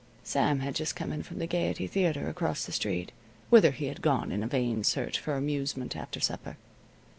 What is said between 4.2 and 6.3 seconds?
in a vain search for amusement after